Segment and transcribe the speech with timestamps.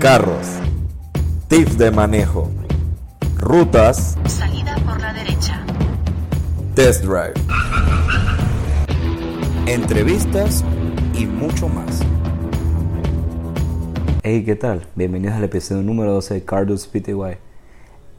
[0.00, 0.46] carros,
[1.48, 2.48] tips de manejo,
[3.36, 5.62] rutas, Salida por la derecha.
[6.74, 7.34] test drive,
[9.66, 10.64] entrevistas
[11.12, 12.00] y mucho más.
[14.22, 14.86] Hey, ¿qué tal?
[14.94, 17.36] Bienvenidos al episodio número 12 de Cardus PTY.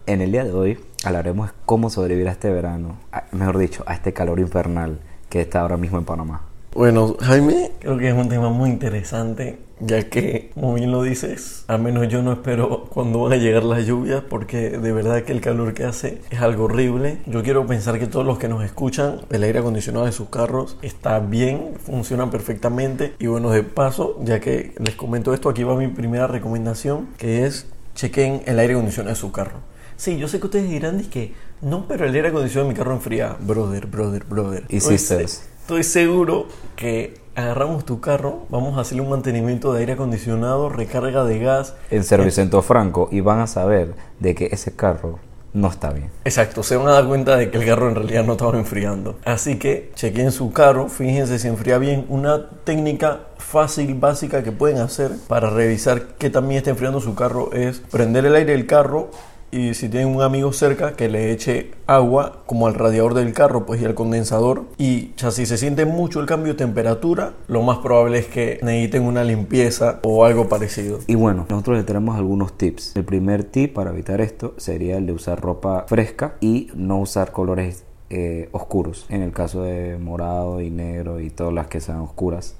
[0.05, 2.97] En el día de hoy hablaremos de cómo sobrevivir a este verano,
[3.31, 6.50] mejor dicho, a este calor infernal que está ahora mismo en Panamá.
[6.73, 11.65] Bueno, Jaime, creo que es un tema muy interesante, ya que, como bien lo dices,
[11.67, 15.33] al menos yo no espero cuando van a llegar las lluvias, porque de verdad que
[15.33, 17.17] el calor que hace es algo horrible.
[17.25, 20.77] Yo quiero pensar que todos los que nos escuchan, el aire acondicionado de sus carros
[20.81, 23.15] está bien, funciona perfectamente.
[23.19, 27.45] Y bueno, de paso, ya que les comento esto, aquí va mi primera recomendación, que
[27.45, 27.65] es
[27.95, 29.59] chequen el aire acondicionado de su carro.
[29.97, 32.93] Sí, yo sé que ustedes dirán que no, pero el aire acondicionado de mi carro
[32.93, 33.35] enfría.
[33.41, 34.63] Brother, brother, brother.
[34.69, 35.50] Hiciste eso.
[35.71, 41.23] Estoy seguro que agarramos tu carro, vamos a hacerle un mantenimiento de aire acondicionado, recarga
[41.23, 41.75] de gas.
[41.89, 45.19] En Servicentro Franco y van a saber de que ese carro
[45.53, 46.09] no está bien.
[46.25, 49.15] Exacto, se van a dar cuenta de que el carro en realidad no estaba enfriando.
[49.23, 52.05] Así que chequen su carro, fíjense si enfría bien.
[52.09, 57.53] Una técnica fácil, básica que pueden hacer para revisar que también está enfriando su carro
[57.53, 59.09] es prender el aire del carro
[59.51, 63.65] y si tienen un amigo cerca que le eche agua como al radiador del carro
[63.65, 67.61] pues y al condensador y ya si se siente mucho el cambio de temperatura lo
[67.61, 72.15] más probable es que necesiten una limpieza o algo parecido Y bueno, nosotros les tenemos
[72.17, 72.95] algunos tips.
[72.95, 77.31] El primer tip para evitar esto sería el de usar ropa fresca y no usar
[77.31, 79.05] colores eh, oscuros.
[79.09, 82.55] En el caso de morado y negro y todas las que sean oscuras.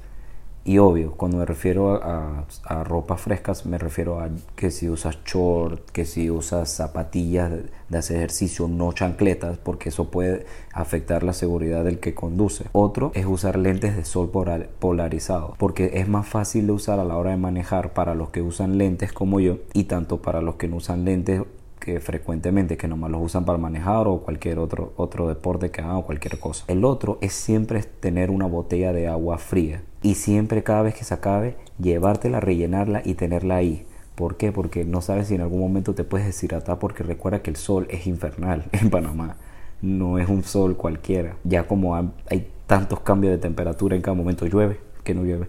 [0.63, 5.17] Y obvio, cuando me refiero a, a, ropas frescas, me refiero a que si usas
[5.25, 7.51] short, que si usas zapatillas
[7.89, 12.65] de, hacer ejercicio, no chancletas, porque eso puede afectar la seguridad del que conduce.
[12.73, 17.05] Otro es usar lentes de sol polar- polarizados, porque es más fácil de usar a
[17.05, 20.55] la hora de manejar para los que usan lentes como yo y tanto para los
[20.55, 21.41] que no usan lentes
[21.81, 25.97] que frecuentemente que nomás los usan para manejar o cualquier otro otro deporte que hagan
[25.97, 26.63] o cualquier cosa.
[26.69, 31.03] El otro es siempre tener una botella de agua fría y siempre cada vez que
[31.03, 33.85] se acabe llevártela, rellenarla y tenerla ahí.
[34.15, 34.51] ¿Por qué?
[34.51, 37.87] Porque no sabes si en algún momento te puedes deshidratar porque recuerda que el sol
[37.89, 39.37] es infernal en Panamá.
[39.81, 41.37] No es un sol cualquiera.
[41.43, 45.47] Ya como ha- hay tantos cambios de temperatura en cada momento, llueve, que no llueve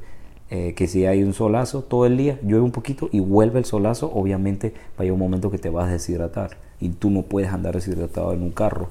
[0.55, 3.65] eh, que si hay un solazo todo el día, llueve un poquito y vuelve el
[3.65, 7.51] solazo, obviamente va a un momento que te vas a deshidratar y tú no puedes
[7.51, 8.89] andar deshidratado en un carro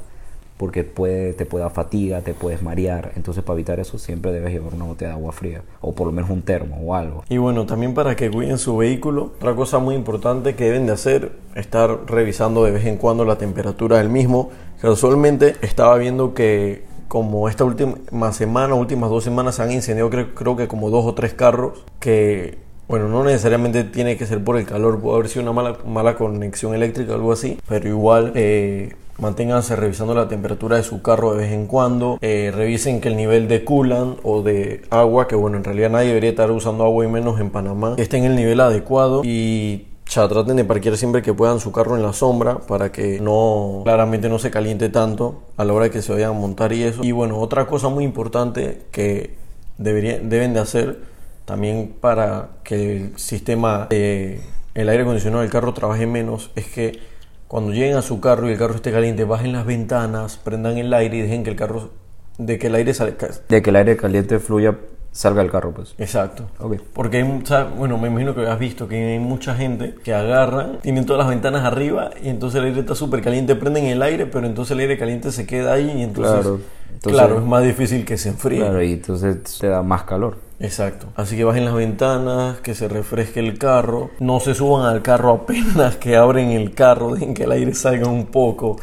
[0.58, 3.12] porque puede, te puede dar fatiga, te puedes marear.
[3.16, 6.14] Entonces para evitar eso siempre debes llevar una botella de agua fría o por lo
[6.14, 7.24] menos un termo o algo.
[7.30, 10.94] Y bueno, también para que cuiden su vehículo, otra cosa muy importante que deben de
[10.94, 14.50] hacer, estar revisando de vez en cuando la temperatura del mismo.
[14.82, 20.34] Casualmente estaba viendo que como esta última semana, últimas dos semanas se han incendiado creo,
[20.34, 22.58] creo que como dos o tres carros que,
[22.88, 26.16] bueno, no necesariamente tiene que ser por el calor, puede haber sido una mala, mala
[26.16, 28.32] conexión eléctrica o algo así, pero igual...
[28.36, 32.18] Eh, Manténganse revisando la temperatura de su carro de vez en cuando.
[32.22, 36.08] Eh, revisen que el nivel de coolant o de agua, que bueno, en realidad nadie
[36.08, 40.28] debería estar usando agua y menos en Panamá, esté en el nivel adecuado y ya
[40.28, 44.28] traten de parquear siempre que puedan su carro en la sombra para que no, claramente
[44.28, 47.02] no se caliente tanto a la hora que se vayan a montar y eso.
[47.04, 49.36] Y bueno, otra cosa muy importante que
[49.78, 51.00] deben de hacer
[51.46, 57.00] también para que el sistema el aire acondicionado del carro trabaje menos es que
[57.48, 60.94] cuando lleguen a su carro y el carro esté caliente, bajen las ventanas, prendan el
[60.94, 61.90] aire y dejen que el carro,
[62.38, 63.28] de que el aire salga.
[63.50, 64.78] De que el aire caliente fluya,
[65.12, 65.94] salga el carro pues.
[65.98, 66.46] Exacto.
[66.94, 70.80] Porque hay, mucha- bueno, me imagino que has visto que hay mucha gente que agarran,
[70.82, 74.26] tienen todas las ventanas arriba y entonces el aire está súper caliente, prenden el aire,
[74.26, 76.60] pero entonces el aire caliente se queda ahí y entonces, Claro.
[76.94, 78.60] Entonces- claro, es más difícil que se enfríe.
[78.60, 80.38] Claro, y entonces te da más calor.
[80.60, 81.08] Exacto.
[81.16, 84.12] Así que bajen las ventanas, que se refresque el carro.
[84.20, 88.08] No se suban al carro apenas que abren el carro, dejen que el aire salga
[88.08, 88.78] un poco.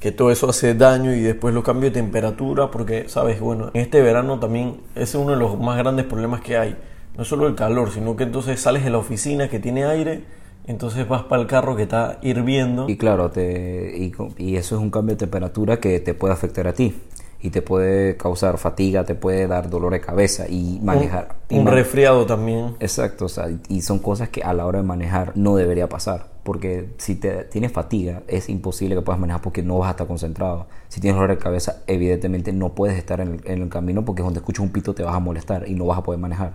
[0.00, 3.82] Que todo eso hace daño y después los cambios de temperatura, porque, sabes, bueno, en
[3.82, 6.76] este verano también ese es uno de los más grandes problemas que hay.
[7.18, 10.24] No solo el calor, sino que entonces sales de la oficina que tiene aire,
[10.66, 12.88] entonces vas para el carro que está hirviendo.
[12.88, 16.66] Y claro, te, y, y eso es un cambio de temperatura que te puede afectar
[16.66, 16.94] a ti.
[17.42, 21.36] Y te puede causar fatiga, te puede dar dolor de cabeza y manejar.
[21.48, 22.76] y un ma- resfriado también.
[22.80, 26.26] Exacto, o sea, y son cosas que a la hora de manejar no debería pasar.
[26.42, 30.06] Porque si te tienes fatiga, es imposible que puedas manejar porque no vas a estar
[30.06, 30.66] concentrado.
[30.88, 34.64] Si tienes dolor de cabeza, evidentemente no puedes estar en el, camino porque donde escuchas
[34.64, 36.54] un pito te vas a molestar y no vas a poder manejar.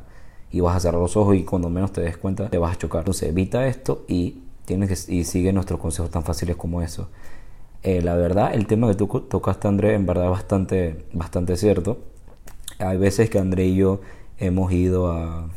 [0.51, 2.77] Y vas a cerrar los ojos y cuando menos te des cuenta te vas a
[2.79, 3.01] chocar.
[3.01, 7.09] Entonces evita esto y, tienes que, y sigue nuestros consejos tan fáciles como eso.
[7.83, 11.99] Eh, la verdad, el tema que tú tocaste, André, en verdad es bastante, bastante cierto.
[12.79, 14.01] Hay veces que André y yo
[14.39, 15.49] hemos ido a,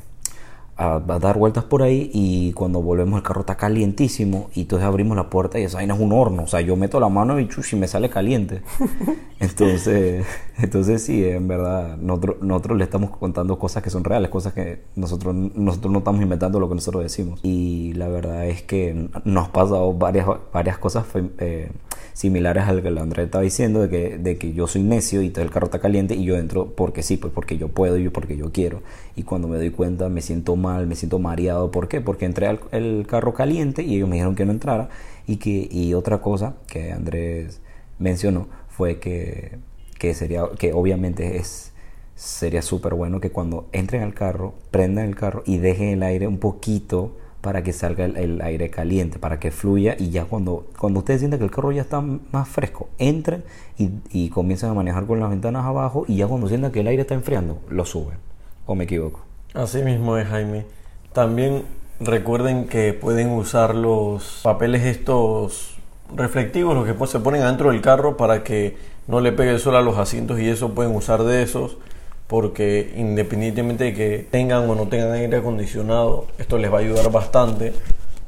[0.79, 4.87] a, a dar vueltas por ahí y cuando volvemos el carro está calientísimo y entonces
[4.87, 6.45] abrimos la puerta y esa vaina es un horno.
[6.45, 8.63] O sea, yo meto la mano y chuchi, me sale caliente.
[9.41, 10.27] Entonces,
[10.59, 14.83] entonces sí, en verdad, nosotros, nosotros le estamos contando cosas que son reales, cosas que
[14.97, 17.39] nosotros, nosotros no estamos inventando lo que nosotros decimos.
[17.45, 21.05] Y la verdad es que nos ha pasado varias, varias cosas
[21.39, 21.71] eh,
[22.19, 25.45] similares al que Andrés estaba diciendo, de que, de que yo soy necio y todo
[25.45, 28.37] el carro está caliente y yo entro porque sí, pues porque yo puedo y porque
[28.37, 28.83] yo quiero.
[29.15, 31.71] Y cuando me doy cuenta me siento mal, me siento mareado.
[31.71, 32.01] ¿Por qué?
[32.01, 34.89] Porque entré al el carro caliente y ellos me dijeron que no entrara.
[35.29, 37.61] Y, que, y otra cosa que Andrés
[38.01, 39.59] mencionó fue que,
[40.01, 41.73] que, sería, que obviamente es
[42.17, 46.27] sería súper bueno que cuando entren al carro, prendan el carro y dejen el aire
[46.27, 51.01] un poquito para que salga el, aire caliente, para que fluya y ya cuando, cuando
[51.01, 53.45] ustedes sienten que el carro ya está más fresco, entren
[53.79, 57.03] y, y a manejar con las ventanas abajo y ya cuando sientan que el aire
[57.03, 58.19] está enfriando, lo suben.
[58.67, 59.21] ¿O me equivoco?
[59.55, 60.67] Así mismo es, Jaime.
[61.13, 61.63] También
[62.01, 65.79] recuerden que pueden usar los papeles estos
[66.15, 68.77] reflectivos, los que se ponen adentro del carro para que
[69.07, 71.79] no le pegue el sol a los asientos y eso pueden usar de esos
[72.29, 77.11] porque independientemente de que tengan o no tengan aire acondicionado, esto les va a ayudar
[77.11, 77.73] bastante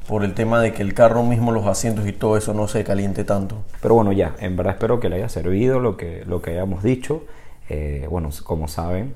[0.07, 2.83] por el tema de que el carro mismo, los asientos y todo eso no se
[2.83, 3.63] caliente tanto.
[3.81, 6.83] Pero bueno, ya, en verdad espero que le haya servido lo que, lo que hayamos
[6.83, 7.23] dicho.
[7.69, 9.13] Eh, bueno, como saben,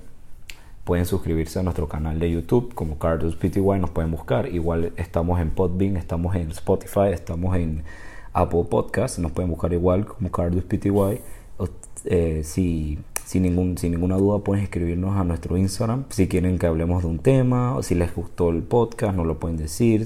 [0.84, 4.48] pueden suscribirse a nuestro canal de YouTube como Cardus PTY, nos pueden buscar.
[4.48, 7.84] Igual estamos en Podbean, estamos en Spotify, estamos en
[8.34, 11.20] Apple Podcast, nos pueden buscar igual como Cardus PTY.
[12.06, 16.68] Eh, si sin, ningún, sin ninguna duda pueden escribirnos a nuestro Instagram si quieren que
[16.68, 20.04] hablemos de un tema o si les gustó el podcast, nos lo pueden decir.